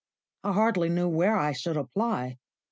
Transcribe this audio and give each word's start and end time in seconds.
I 0.43 0.53
hardly 0.53 0.89
knew 0.89 1.07
where 1.07 1.37
I 1.37 1.51
should 1.51 1.77
apply. 1.77 2.39